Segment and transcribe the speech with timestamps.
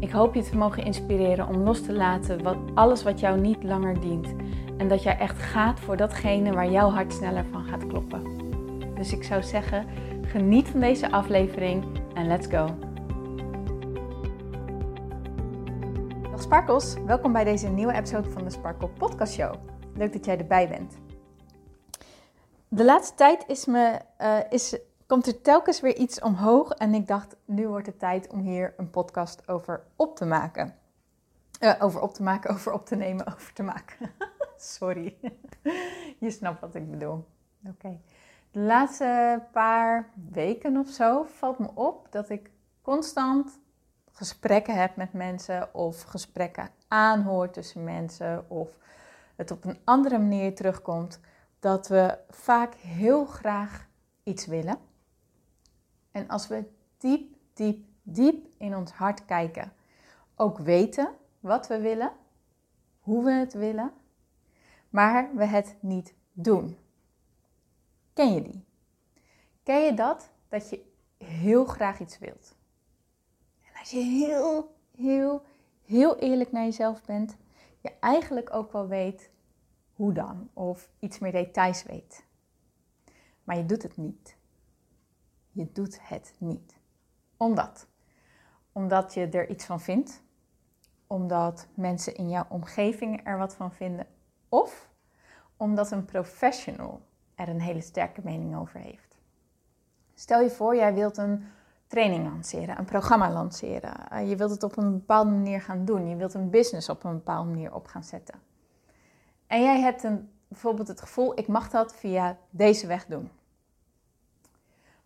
[0.00, 3.62] Ik hoop je te mogen inspireren om los te laten wat, alles wat jou niet
[3.62, 4.34] langer dient.
[4.76, 8.22] En dat jij echt gaat voor datgene waar jouw hart sneller van gaat kloppen.
[8.94, 9.86] Dus ik zou zeggen,
[10.22, 12.66] geniet van deze aflevering en let's go.
[16.30, 19.54] Dag Sparkles, welkom bij deze nieuwe episode van de Sparkle Podcast Show.
[19.94, 20.98] Leuk dat jij erbij bent.
[22.68, 27.06] De laatste tijd is me, uh, is komt er telkens weer iets omhoog en ik
[27.06, 30.74] dacht, nu wordt het tijd om hier een podcast over op te maken.
[31.60, 34.10] Uh, over op te maken, over op te nemen, over te maken.
[34.56, 35.16] Sorry.
[36.18, 37.24] Je snapt wat ik bedoel.
[37.66, 38.00] Oké.
[38.50, 42.50] De laatste paar weken of zo valt me op dat ik
[42.82, 43.58] constant
[44.12, 48.68] gesprekken heb met mensen of gesprekken aanhoor tussen mensen of
[49.36, 51.20] het op een andere manier terugkomt
[51.58, 53.86] dat we vaak heel graag
[54.22, 54.87] iets willen
[56.18, 56.64] en als we
[56.96, 59.72] diep, diep, diep in ons hart kijken,
[60.34, 62.12] ook weten wat we willen,
[63.00, 63.92] hoe we het willen,
[64.90, 66.76] maar we het niet doen.
[68.12, 68.64] Ken je die?
[69.62, 70.30] Ken je dat?
[70.48, 70.84] Dat je
[71.24, 72.56] heel graag iets wilt.
[73.62, 75.42] En als je heel, heel,
[75.84, 77.36] heel eerlijk naar jezelf bent,
[77.80, 79.30] je eigenlijk ook wel weet
[79.92, 82.24] hoe dan, of iets meer details weet.
[83.44, 84.37] Maar je doet het niet
[85.58, 86.76] je doet het niet.
[87.36, 87.86] Omdat?
[88.72, 90.22] Omdat je er iets van vindt,
[91.06, 94.06] omdat mensen in jouw omgeving er wat van vinden,
[94.48, 94.88] of
[95.56, 97.00] omdat een professional
[97.34, 99.16] er een hele sterke mening over heeft.
[100.14, 101.46] Stel je voor, jij wilt een
[101.86, 104.10] training lanceren, een programma lanceren.
[104.10, 106.08] Eh, je wilt het op een bepaalde manier gaan doen.
[106.08, 108.34] Je wilt een business op een bepaalde manier op gaan zetten.
[109.46, 113.30] En jij hebt een, bijvoorbeeld het gevoel, ik mag dat via deze weg doen.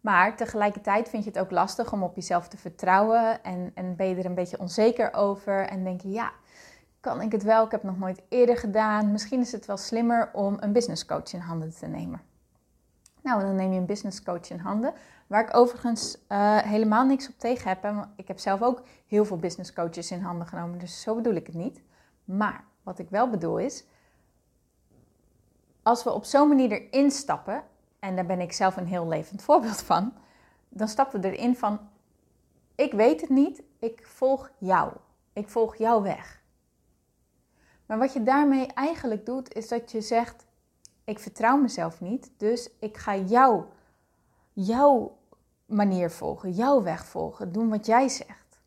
[0.02, 4.08] Maar tegelijkertijd vind je het ook lastig om op jezelf te vertrouwen en, en ben
[4.08, 6.32] je er een beetje onzeker over en denk je, ja,
[7.00, 7.64] kan ik het wel?
[7.64, 9.12] Ik heb het nog nooit eerder gedaan.
[9.12, 12.20] Misschien is het wel slimmer om een business coach in handen te nemen.
[13.22, 14.92] Nou, dan neem je een business coach in handen,
[15.26, 18.08] waar ik overigens uh, helemaal niks op tegen heb.
[18.16, 21.46] Ik heb zelf ook heel veel business coaches in handen genomen, dus zo bedoel ik
[21.46, 21.82] het niet.
[22.24, 23.84] Maar wat ik wel bedoel is,
[25.82, 27.62] als we op zo'n manier erin stappen
[28.02, 30.12] en daar ben ik zelf een heel levend voorbeeld van,
[30.68, 31.80] dan stappen we erin van,
[32.74, 34.92] ik weet het niet, ik volg jou.
[35.32, 36.42] Ik volg jouw weg.
[37.86, 40.46] Maar wat je daarmee eigenlijk doet, is dat je zegt,
[41.04, 43.64] ik vertrouw mezelf niet, dus ik ga jou,
[44.52, 45.18] jouw
[45.66, 48.60] manier volgen, jouw weg volgen, doen wat jij zegt.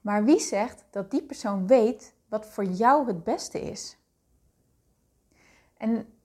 [0.00, 3.98] Maar wie zegt dat die persoon weet wat voor jou het beste is?
[5.76, 6.15] En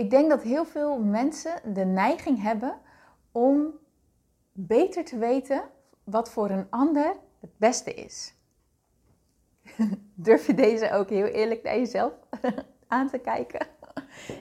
[0.00, 2.78] ik denk dat heel veel mensen de neiging hebben
[3.32, 3.78] om
[4.52, 5.62] beter te weten
[6.04, 8.34] wat voor een ander het beste is.
[10.14, 12.12] Durf je deze ook heel eerlijk naar jezelf
[12.88, 13.66] aan te kijken?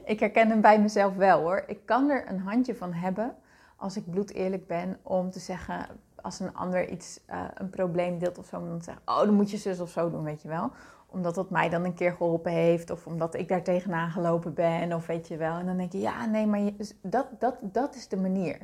[0.05, 1.63] Ik herken hem bij mezelf wel hoor.
[1.67, 3.35] Ik kan er een handje van hebben
[3.75, 8.19] als ik bloed eerlijk ben om te zeggen, als een ander iets, uh, een probleem
[8.19, 10.41] deelt of zo, om te zeggen, oh dan moet je zus of zo doen, weet
[10.41, 10.71] je wel
[11.11, 12.89] omdat het mij dan een keer geholpen heeft.
[12.89, 14.93] Of omdat ik daar tegenaan gelopen ben.
[14.93, 15.57] Of weet je wel.
[15.57, 18.57] En dan denk je, ja, nee, maar je, dat, dat, dat is de manier.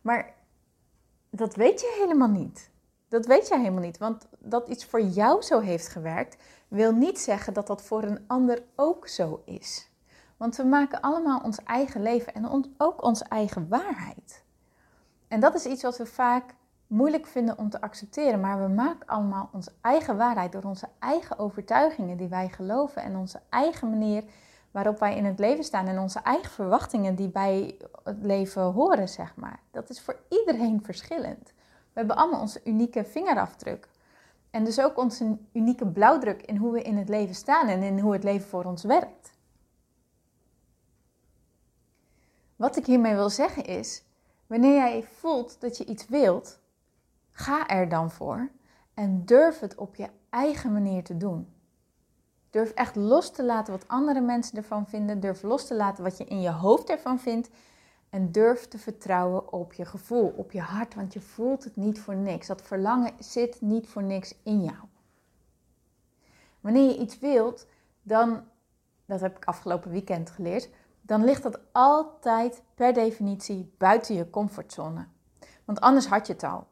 [0.00, 0.34] Maar
[1.30, 2.70] dat weet je helemaal niet.
[3.08, 3.98] Dat weet je helemaal niet.
[3.98, 6.36] Want dat iets voor jou zo heeft gewerkt,
[6.68, 9.90] wil niet zeggen dat dat voor een ander ook zo is.
[10.36, 14.44] Want we maken allemaal ons eigen leven en ook onze eigen waarheid.
[15.28, 16.54] En dat is iets wat we vaak
[16.86, 18.40] moeilijk vinden om te accepteren.
[18.40, 23.16] Maar we maken allemaal onze eigen waarheid door onze eigen overtuigingen die wij geloven en
[23.16, 24.24] onze eigen manier
[24.70, 29.08] waarop wij in het leven staan en onze eigen verwachtingen die bij het leven horen,
[29.08, 29.60] zeg maar.
[29.70, 31.52] Dat is voor iedereen verschillend.
[31.92, 33.88] We hebben allemaal onze unieke vingerafdruk.
[34.50, 37.98] En dus ook onze unieke blauwdruk in hoe we in het leven staan en in
[37.98, 39.34] hoe het leven voor ons werkt.
[42.56, 44.04] Wat ik hiermee wil zeggen is,
[44.46, 46.60] wanneer jij voelt dat je iets wilt,
[47.38, 48.48] Ga er dan voor
[48.94, 51.52] en durf het op je eigen manier te doen.
[52.50, 55.20] Durf echt los te laten wat andere mensen ervan vinden.
[55.20, 57.50] Durf los te laten wat je in je hoofd ervan vindt.
[58.10, 62.00] En durf te vertrouwen op je gevoel, op je hart, want je voelt het niet
[62.00, 62.46] voor niks.
[62.46, 64.84] Dat verlangen zit niet voor niks in jou.
[66.60, 67.66] Wanneer je iets wilt,
[68.02, 68.44] dan,
[69.06, 70.68] dat heb ik afgelopen weekend geleerd,
[71.00, 75.06] dan ligt dat altijd per definitie buiten je comfortzone.
[75.64, 76.66] Want anders had je het al.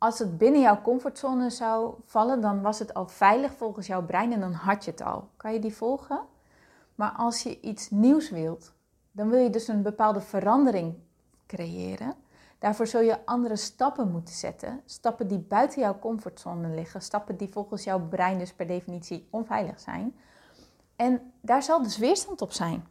[0.00, 4.32] Als het binnen jouw comfortzone zou vallen, dan was het al veilig volgens jouw brein
[4.32, 5.28] en dan had je het al.
[5.36, 6.20] Kan je die volgen?
[6.94, 8.72] Maar als je iets nieuws wilt,
[9.12, 10.94] dan wil je dus een bepaalde verandering
[11.46, 12.14] creëren.
[12.58, 14.80] Daarvoor zul je andere stappen moeten zetten.
[14.84, 17.02] Stappen die buiten jouw comfortzone liggen.
[17.02, 20.16] Stappen die volgens jouw brein dus per definitie onveilig zijn.
[20.96, 22.86] En daar zal dus weerstand op zijn.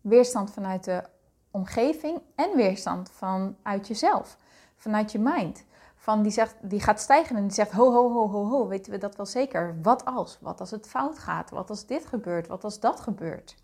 [0.00, 1.04] Weerstand vanuit de
[1.50, 4.36] omgeving en weerstand vanuit jezelf,
[4.76, 5.64] vanuit je mind.
[6.02, 8.92] Van die, zegt, die gaat stijgen en die zegt: ho, ho, ho, ho, ho, weten
[8.92, 9.76] we dat wel zeker?
[9.82, 10.38] Wat als?
[10.40, 11.50] Wat als het fout gaat?
[11.50, 12.46] Wat als dit gebeurt?
[12.46, 13.56] Wat als dat gebeurt?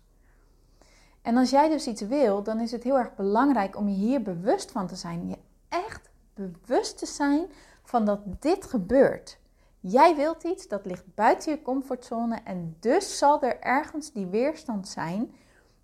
[1.21, 4.21] En als jij dus iets wil, dan is het heel erg belangrijk om je hier
[4.21, 5.27] bewust van te zijn.
[5.27, 5.37] Je
[5.69, 7.45] echt bewust te zijn
[7.83, 9.39] van dat dit gebeurt.
[9.79, 14.87] Jij wilt iets, dat ligt buiten je comfortzone en dus zal er ergens die weerstand
[14.87, 15.35] zijn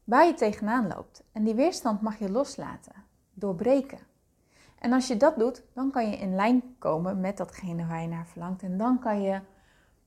[0.03, 1.23] waar je tegenaan loopt.
[1.31, 3.03] En die weerstand mag je loslaten,
[3.33, 4.14] doorbreken.
[4.85, 8.07] En als je dat doet, dan kan je in lijn komen met datgene waar je
[8.07, 8.63] naar verlangt.
[8.63, 9.41] En dan kan je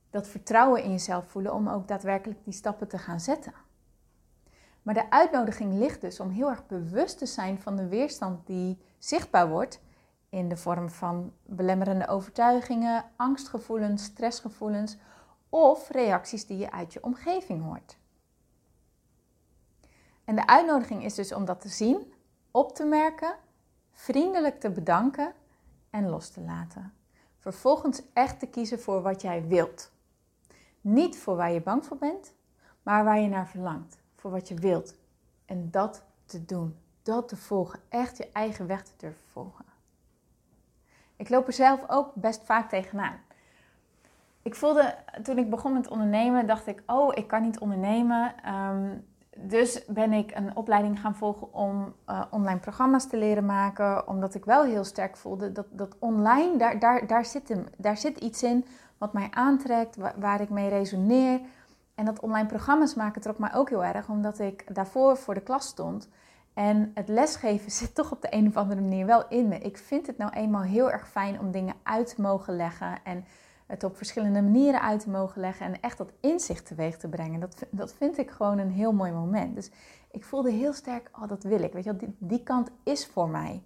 [0.09, 3.53] dat vertrouwen in jezelf voelen om ook daadwerkelijk die stappen te gaan zetten.
[4.81, 8.77] Maar de uitnodiging ligt dus om heel erg bewust te zijn van de weerstand die
[8.97, 9.81] zichtbaar wordt
[10.29, 14.97] in de vorm van belemmerende overtuigingen, angstgevoelens, stressgevoelens
[15.49, 17.97] of reacties die je uit je omgeving hoort.
[20.25, 22.13] En de uitnodiging is dus om dat te zien,
[22.51, 23.35] op te merken,
[23.99, 25.33] vriendelijk te bedanken
[25.89, 26.93] en los te laten.
[27.37, 29.91] Vervolgens echt te kiezen voor wat jij wilt.
[30.81, 32.33] Niet voor waar je bang voor bent,
[32.83, 34.95] maar waar je naar verlangt voor wat je wilt.
[35.45, 39.65] En dat te doen, dat te volgen, echt je eigen weg te durven volgen.
[41.15, 43.19] Ik loop er zelf ook best vaak tegenaan.
[44.41, 48.43] Ik voelde, toen ik begon met ondernemen, dacht ik, oh, ik kan niet ondernemen.
[48.43, 48.97] Ehm,
[49.41, 54.07] dus ben ik een opleiding gaan volgen om uh, online programma's te leren maken.
[54.07, 57.97] Omdat ik wel heel sterk voelde dat, dat online, daar, daar, daar, zit hem, daar
[57.97, 58.65] zit iets in
[58.97, 61.39] wat mij aantrekt, waar, waar ik mee resoneer.
[61.95, 65.41] En dat online programma's maken trok mij ook heel erg, omdat ik daarvoor voor de
[65.41, 66.09] klas stond.
[66.53, 69.59] En het lesgeven zit toch op de een of andere manier wel in me.
[69.59, 73.25] Ik vind het nou eenmaal heel erg fijn om dingen uit te mogen leggen en
[73.69, 77.39] het op verschillende manieren uit te mogen leggen en echt dat inzicht teweeg te brengen.
[77.39, 79.55] Dat, dat vind ik gewoon een heel mooi moment.
[79.55, 79.71] Dus
[80.11, 81.73] ik voelde heel sterk, oh dat wil ik.
[81.73, 83.63] Weet je die, die kant is voor mij.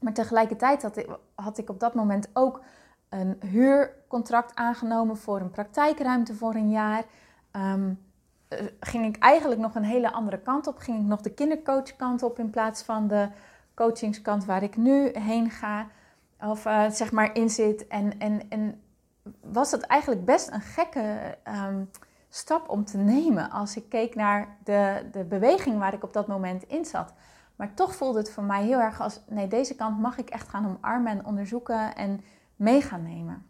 [0.00, 2.60] Maar tegelijkertijd had ik, had ik op dat moment ook
[3.08, 7.04] een huurcontract aangenomen voor een praktijkruimte voor een jaar.
[7.50, 7.92] Ehm,
[8.48, 10.78] eh, ging ik eigenlijk nog een hele andere kant op.
[10.78, 13.28] Ging ik nog de kindercoachkant op in plaats van de
[13.74, 15.86] coachingskant waar ik nu heen ga.
[16.40, 17.86] Of uh, zeg maar in zit.
[17.86, 18.82] En, en, en
[19.40, 21.84] was het eigenlijk best een gekke ehm,
[22.28, 26.26] stap om te nemen als ik keek naar de, de beweging waar ik op dat
[26.26, 27.12] moment in zat.
[27.56, 30.48] Maar toch voelde het voor mij heel erg als: nee, deze kant mag ik echt
[30.48, 32.24] gaan omarmen en onderzoeken en
[32.56, 33.46] mee gaan nemen.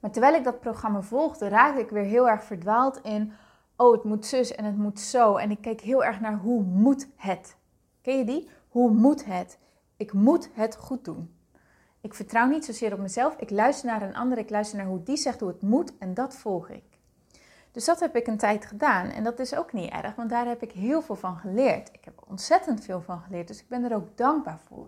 [0.00, 3.32] Maar terwijl ik dat programma volgde, raakte ik weer heel erg verdwaald in,
[3.76, 5.36] oh het moet zus en het moet zo.
[5.36, 7.56] En ik keek heel erg naar hoe moet het.
[8.00, 8.50] Ken je die?
[8.68, 9.58] Hoe moet het?
[9.96, 11.34] Ik moet het goed doen.
[12.02, 13.36] Ik vertrouw niet zozeer op mezelf.
[13.36, 14.38] Ik luister naar een ander.
[14.38, 16.84] Ik luister naar hoe die zegt hoe het moet en dat volg ik.
[17.72, 19.06] Dus dat heb ik een tijd gedaan.
[19.08, 21.88] En dat is ook niet erg, want daar heb ik heel veel van geleerd.
[21.92, 23.48] Ik heb ontzettend veel van geleerd.
[23.48, 24.86] Dus ik ben er ook dankbaar voor.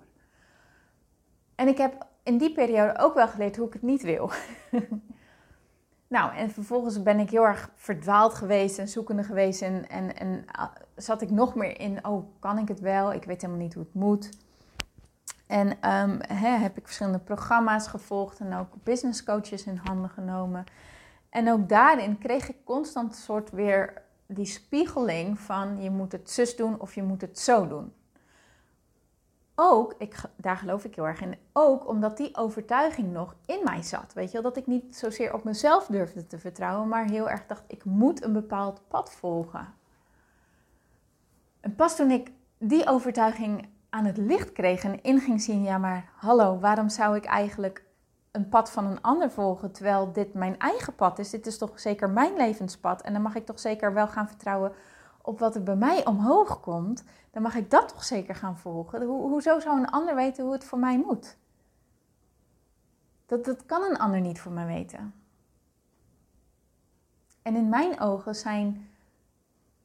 [1.54, 4.30] En ik heb in die periode ook wel geleerd hoe ik het niet wil.
[6.16, 9.62] nou, en vervolgens ben ik heel erg verdwaald geweest en zoekende geweest.
[9.62, 13.12] En, en, en ah, zat ik nog meer in, oh, kan ik het wel?
[13.12, 14.30] Ik weet helemaal niet hoe het moet.
[15.46, 20.64] En um, heb ik verschillende programma's gevolgd en ook business coaches in handen genomen.
[21.28, 26.56] En ook daarin kreeg ik constant soort weer die spiegeling van je moet het zus
[26.56, 27.92] doen of je moet het zo doen
[29.54, 33.82] ook, ik, daar geloof ik heel erg in, ook omdat die overtuiging nog in mij
[33.82, 34.12] zat.
[34.12, 37.46] Weet je wel, dat ik niet zozeer op mezelf durfde te vertrouwen, maar heel erg
[37.46, 39.74] dacht, ik moet een bepaald pad volgen.
[41.60, 45.78] En pas toen ik die overtuiging aan het licht kreeg en in ging zien, ja
[45.78, 47.84] maar hallo, waarom zou ik eigenlijk
[48.30, 51.30] een pad van een ander volgen, terwijl dit mijn eigen pad is?
[51.30, 54.72] Dit is toch zeker mijn levenspad en dan mag ik toch zeker wel gaan vertrouwen
[55.22, 59.06] op wat er bij mij omhoog komt, dan mag ik dat toch zeker gaan volgen.
[59.06, 61.36] Ho hoezo zou een ander weten hoe het voor mij moet?
[63.26, 65.14] Dat, dat kan een ander niet voor mij weten.
[67.42, 68.88] En in mijn ogen zijn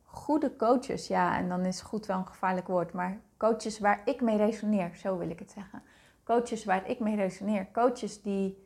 [0.04, 4.22] goede coaches, ja, en dan is goed wel een gevaarlijk woord, maar coaches waar ik
[4.22, 5.82] mee resoneer, zo wil ik het zeggen.
[6.24, 7.72] Coaches waar ik mee resoneer.
[7.72, 8.64] Coaches die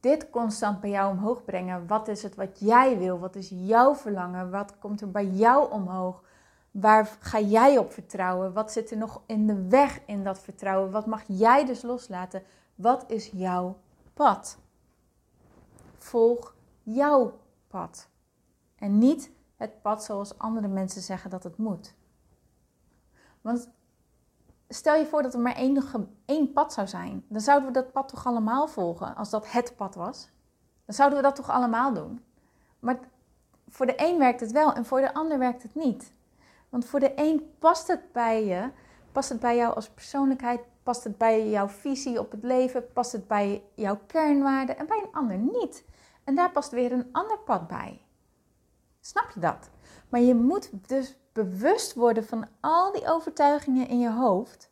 [0.00, 1.86] dit constant bij jou omhoog brengen.
[1.86, 3.18] Wat is het wat jij wil?
[3.18, 4.50] Wat is jouw verlangen?
[4.50, 6.22] Wat komt er bij jou omhoog?
[6.70, 8.52] Waar ga jij op vertrouwen?
[8.52, 10.90] Wat zit er nog in de weg in dat vertrouwen?
[10.90, 12.42] Wat mag jij dus loslaten?
[12.74, 13.78] Wat is jouw
[14.14, 14.58] pad?
[15.98, 18.08] Volg jouw pad.
[18.76, 21.94] En niet het pad zoals andere mensen zeggen dat het moet.
[23.40, 23.70] Want
[24.72, 25.56] stel je voor dat er maar
[26.26, 27.24] één, pad zou zijn.
[27.28, 30.30] Dan zouden we dat pad toch allemaal volgen, als dat het pad was.
[30.84, 32.24] Dan zouden we dat toch allemaal doen.
[32.78, 32.98] Maar
[33.68, 36.12] voor de een werkt het wel en voor de ander werkt het niet.
[36.68, 38.70] Want voor de een past het bij je,
[39.12, 43.12] past het bij jou als persoonlijkheid, past het bij jouw visie op het leven, past
[43.12, 45.84] het bij jouw kernwaarden en bij een ander niet.
[46.24, 48.04] En daar past weer een ander pad bij.
[49.00, 49.70] Snap je dat?
[50.08, 54.70] Maar je moet dus bewust worden van al die overtuigingen in je hoofd.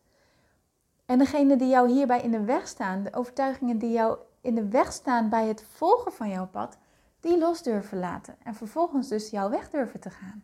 [1.07, 4.69] En degene die jou hierbij in de weg staan, de overtuigingen die jou in de
[4.69, 6.79] weg staan bij het volgen van jouw pad,
[7.21, 8.37] die los durven laten.
[8.43, 10.43] En vervolgens dus jouw weg durven te gaan.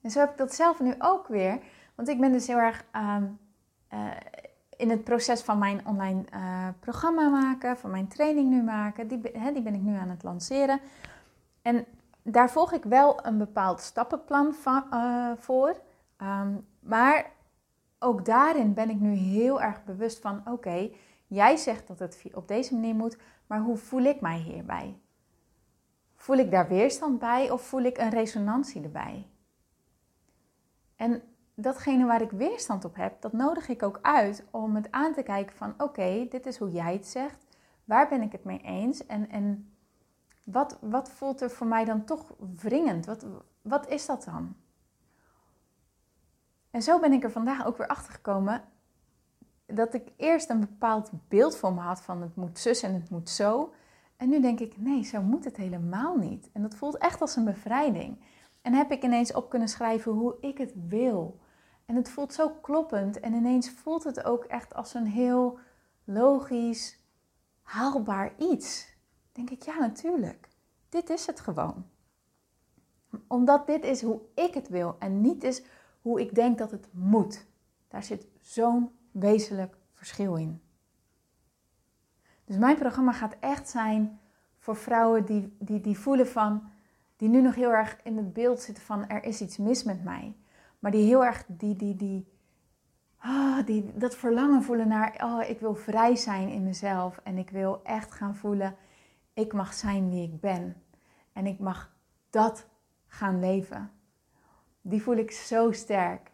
[0.00, 1.60] En zo heb ik dat zelf nu ook weer.
[1.94, 3.22] Want ik ben dus heel erg uh,
[4.76, 9.08] in het proces van mijn online uh, programma maken, van mijn training nu maken.
[9.08, 9.20] Die,
[9.52, 10.80] die ben ik nu aan het lanceren.
[11.62, 11.86] En
[12.30, 15.80] daar volg ik wel een bepaald stappenplan van, uh, voor.
[16.22, 17.30] Um, maar
[17.98, 20.90] ook daarin ben ik nu heel erg bewust van: oké,
[21.26, 24.98] jij zegt dat het op deze manier moet, maar hoe voel ik mij hierbij?
[26.14, 29.26] Voel ik daar weerstand bij of voel ik een resonantie erbij?
[30.96, 31.22] En
[31.54, 35.22] datgene waar ik weerstand op heb, dat nodig ik ook uit om het aan te
[35.22, 37.46] kijken van oké, dit is hoe jij het zegt.
[37.84, 39.06] Waar ben ik het mee eens?
[39.06, 39.72] En, en
[40.52, 43.06] wat, wat voelt er voor mij dan toch wringend?
[43.06, 43.26] Wat,
[43.62, 44.56] wat is dat dan?
[46.70, 48.62] En zo ben ik er vandaag ook weer achter gekomen
[49.66, 53.10] dat ik eerst een bepaald beeld voor me had van het moet zus en het
[53.10, 53.74] moet zo.
[54.16, 56.50] En nu denk ik, nee, zo moet het helemaal niet.
[56.52, 58.24] En dat voelt echt als een bevrijding.
[58.62, 61.40] En heb ik ineens op kunnen schrijven hoe ik het wil.
[61.86, 63.20] En het voelt zo kloppend.
[63.20, 65.58] En ineens voelt het ook echt als een heel
[66.04, 66.98] logisch,
[67.62, 68.96] haalbaar iets.
[69.38, 70.48] Denk ik, ja, natuurlijk.
[70.88, 71.86] Dit is het gewoon.
[73.26, 75.62] Omdat dit is hoe ik het wil en niet is
[76.02, 77.46] hoe ik denk dat het moet.
[77.88, 80.60] Daar zit zo'n wezenlijk verschil in.
[82.44, 84.20] Dus mijn programma gaat echt zijn
[84.58, 86.70] voor vrouwen die, die, die voelen van,
[87.16, 90.04] die nu nog heel erg in het beeld zitten van er is iets mis met
[90.04, 90.36] mij.
[90.78, 92.32] Maar die heel erg die, die, die,
[93.24, 97.20] oh, die, dat verlangen voelen naar, oh, ik wil vrij zijn in mezelf.
[97.22, 98.76] En ik wil echt gaan voelen,
[99.38, 100.82] ik mag zijn wie ik ben.
[101.32, 101.92] En ik mag
[102.30, 102.66] dat
[103.06, 103.90] gaan leven.
[104.80, 106.30] Die voel ik zo sterk.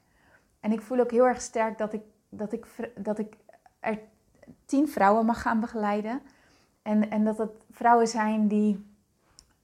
[0.61, 3.37] En ik voel ook heel erg sterk dat ik, dat ik, dat ik
[3.81, 3.99] er
[4.65, 6.23] tien vrouwen mag gaan begeleiden.
[6.83, 8.87] En, en dat het vrouwen zijn die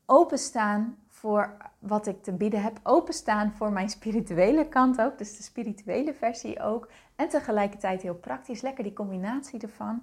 [0.06, 2.80] openstaan voor wat ik te bieden heb.
[2.82, 5.18] Openstaan voor mijn spirituele kant ook.
[5.18, 6.90] Dus de spirituele versie ook.
[7.16, 8.60] En tegelijkertijd heel praktisch.
[8.60, 10.02] Lekker die combinatie ervan.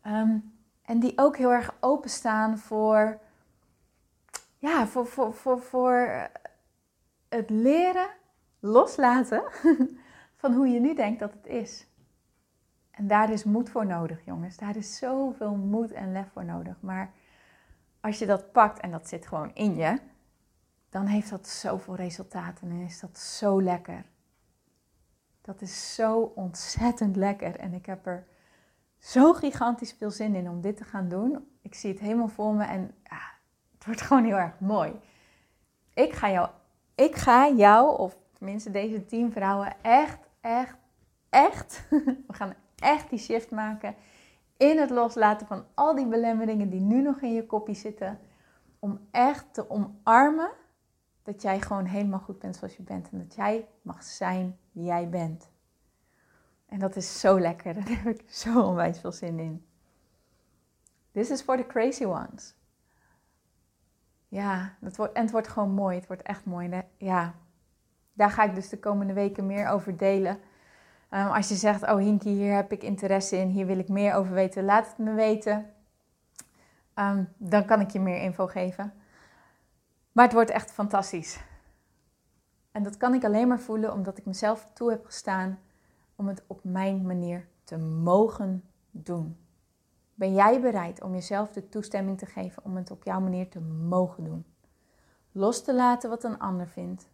[0.00, 0.38] Ehm,
[0.84, 3.18] en die ook heel erg openstaan voor,
[4.58, 6.28] ja, voor, voor, voor, voor
[7.28, 8.08] het leren
[8.60, 9.42] loslaten
[10.40, 11.86] van hoe je nu denkt dat het is.
[12.90, 14.56] En daar is moed voor nodig, jongens.
[14.56, 16.76] Daar is zoveel moed en lef voor nodig.
[16.80, 17.12] Maar
[18.00, 19.98] als je dat pakt en dat zit gewoon in je,
[20.88, 24.04] dan heeft dat zoveel resultaten en is dat zo lekker.
[25.40, 28.26] Dat is zo ontzettend lekker en ik heb er
[29.04, 31.48] zo gigantisch veel zin in om dit te gaan doen.
[31.62, 32.94] Ik zie het helemaal voor me en
[33.72, 34.92] het wordt gewoon heel erg mooi.
[35.94, 36.48] Ik ga jou,
[36.94, 40.76] ik ga jou, of tenminste deze tien vrouwen, echt, echt,
[41.28, 41.86] echt,
[42.28, 43.94] we gaan echt die shift maken
[44.56, 48.18] in het loslaten van al die belemmeringen die nu nog in je kopie zitten.
[48.78, 50.50] Om echt te omarmen
[51.22, 53.08] dat jij gewoon helemaal goed bent zoals je bent.
[53.10, 55.48] En dat jij mag zijn wie jij bent.
[56.66, 57.74] En dat is zo lekker.
[57.84, 59.66] Daar heb ik zo onwijs veel zin in.
[61.12, 62.54] This is for the crazy ones.
[64.28, 65.96] Ja, dat wordt, en het wordt gewoon mooi.
[65.96, 66.82] Het wordt echt mooi.
[66.96, 67.34] Ja,
[68.12, 70.38] daar ga ik dus de komende weken meer over delen.
[71.10, 74.14] Um, als je zegt, oh Hinky, hier heb ik interesse in, hier wil ik meer
[74.14, 75.70] over weten, laat het me weten.
[76.94, 78.92] Um, dan kan ik je meer info geven.
[80.12, 81.40] Maar het wordt echt fantastisch.
[82.72, 85.58] En dat kan ik alleen maar voelen omdat ik mezelf toe heb gestaan
[86.16, 89.36] om het op mijn manier te mogen doen.
[90.14, 93.60] Ben jij bereid om jezelf de toestemming te geven om het op jouw manier te
[93.60, 94.44] mogen doen?
[95.32, 97.08] Los te laten wat een ander vindt.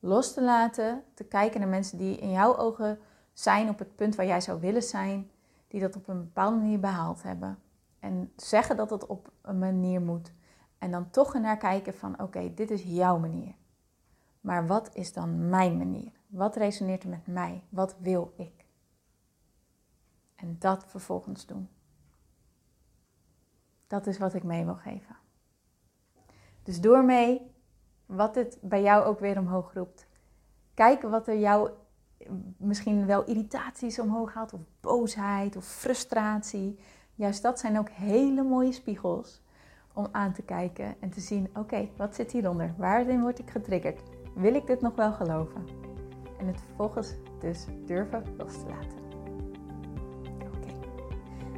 [0.00, 2.98] Los te laten, te kijken naar mensen die in jouw ogen
[3.32, 5.30] zijn op het punt waar jij zou willen zijn,
[5.68, 7.58] die dat op een bepaalde manier behaald hebben.
[8.00, 10.32] En zeggen dat het op een manier moet.
[10.78, 13.54] En dan toch naar kijken van oké, dit is jouw manier.
[14.40, 16.12] Maar wat is dan mijn manier?
[16.26, 17.62] Wat resoneert er met mij?
[17.68, 18.64] Wat wil ik?
[20.34, 21.68] En dat vervolgens doen.
[23.86, 25.16] Dat is wat ik mee wil geven.
[26.62, 27.50] Dus door mee
[28.06, 30.06] wat het bij jou ook weer omhoog roept.
[30.74, 31.70] Kijken wat er jou
[32.56, 36.78] misschien wel irritaties omhoog haalt, of boosheid of frustratie.
[37.14, 39.42] Juist dat zijn ook hele mooie spiegels
[39.92, 42.74] om aan te kijken en te zien: oké, wat zit hieronder?
[42.76, 44.00] Waarin word ik getriggerd?
[44.34, 45.64] Wil ik dit nog wel geloven?
[46.38, 48.98] En het vervolgens dus durven los te laten.
[50.46, 50.72] Oké.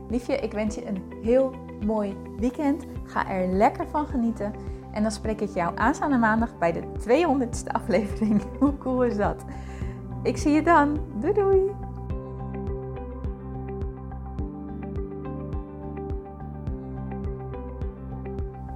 [0.09, 1.55] Liefje, ik wens je een heel
[1.87, 2.87] mooi weekend.
[3.05, 4.53] Ga er lekker van genieten.
[4.93, 8.43] En dan spreek ik jou aanstaande maandag bij de 200ste aflevering.
[8.61, 9.45] Hoe cool is dat?
[10.23, 10.99] Ik zie je dan.
[11.21, 11.88] Doei doei!